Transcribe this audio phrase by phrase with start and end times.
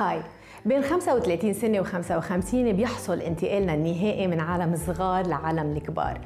[0.00, 0.22] هاي.
[0.64, 6.20] بين 35 سنة و55 بيحصل انتقالنا النهائي من عالم الصغار لعالم الكبار.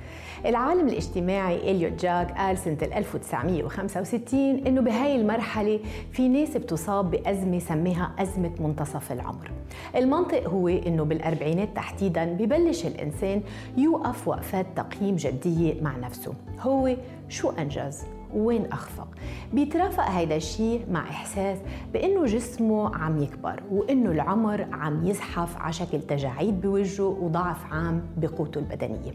[0.46, 5.80] العالم الاجتماعي إليوت جاك قال سنة 1965 إنه بهاي المرحلة
[6.12, 9.50] في ناس بتصاب بأزمة سميها أزمة منتصف العمر.
[9.96, 13.42] المنطق هو إنه بالأربعينات تحديداً ببلش الإنسان
[13.76, 16.34] يوقف وقفات تقييم جدية مع نفسه.
[16.60, 16.96] هو
[17.28, 19.08] شو أنجز؟ وين أخفق.
[19.52, 21.58] بيترافق هيدا الشيء مع إحساس
[21.92, 28.58] بأنه جسمه عم يكبر وأنه العمر عم يزحف على شكل تجاعيد بوجهه وضعف عام بقوته
[28.58, 29.12] البدنية.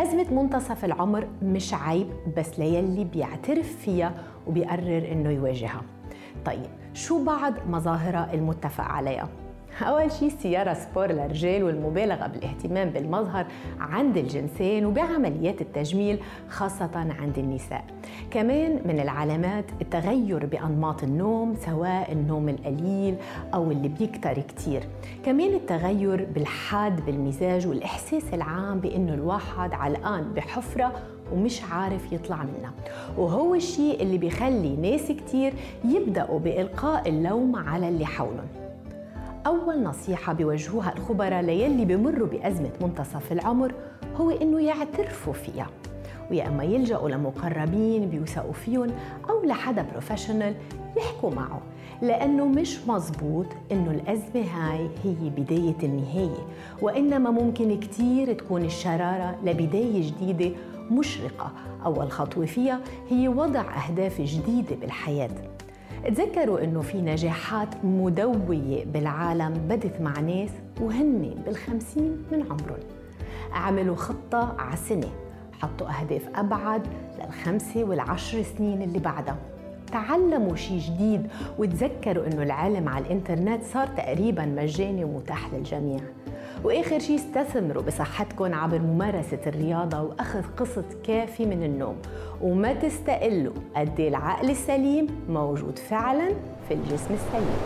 [0.00, 4.14] أزمة منتصف العمر مش عيب بس ليلي بيعترف فيها
[4.46, 5.82] وبيقرر إنه يواجهها.
[6.44, 9.28] طيب شو بعض مظاهرها المتفق عليها؟
[9.82, 13.46] أول شيء سيارة سبور للرجال والمبالغة بالاهتمام بالمظهر
[13.80, 16.18] عند الجنسين وبعمليات التجميل
[16.48, 17.84] خاصة عند النساء.
[18.30, 23.16] كمان من العلامات التغير بأنماط النوم سواء النوم القليل
[23.54, 24.82] أو اللي بيكتر كتير.
[25.24, 30.92] كمان التغير بالحاد بالمزاج والإحساس العام بأنه الواحد علقان بحفرة
[31.32, 32.72] ومش عارف يطلع منها.
[33.18, 35.52] وهو الشيء اللي بيخلي ناس كتير
[35.84, 38.65] يبدأوا بإلقاء اللوم على اللي حولهم.
[39.46, 43.74] أول نصيحة بيوجهوها الخبراء ليلي بمروا بأزمة منتصف العمر
[44.16, 45.66] هو إنه يعترفوا فيها.
[46.30, 48.90] ويا أما يلجأوا لمقربين بيوثقوا فيهم
[49.30, 50.54] أو لحدا بروفيشنال
[50.96, 51.60] يحكوا معه
[52.02, 56.46] لأنه مش مزبوط إنه الأزمة هاي هي بداية النهاية
[56.82, 60.56] وإنما ممكن كتير تكون الشرارة لبداية جديدة
[60.90, 61.52] مشرقة.
[61.84, 65.30] أول خطوة فيها هي وضع أهداف جديدة بالحياة.
[66.04, 72.80] تذكروا إنه في نجاحات مدوية بالعالم بدت مع ناس وهن بالخمسين من عمرهم.
[73.52, 75.08] عملوا خطة على سنة
[75.52, 76.86] حطوا أهداف أبعد
[77.18, 79.36] للخمسة والعشر سنين اللي بعدها.
[79.92, 81.26] تعلموا شيء جديد
[81.58, 86.00] وتذكروا إنه العلم على الإنترنت صار تقريبا مجاني ومتاح للجميع.
[86.64, 91.96] وآخر شيء استثمروا بصحتكم عبر ممارسة الرياضة وأخذ قسط كافي من النوم.
[92.42, 96.28] وما تستقلوا قد إيه العقل السليم موجود فعلا
[96.68, 97.56] في الجسم السليم.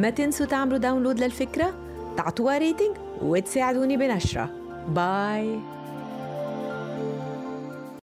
[0.00, 1.74] ما تنسوا تعملوا download للفكرة؟
[2.16, 4.50] تعطوها rating وتساعدوني بنشرة.
[4.88, 5.58] bye.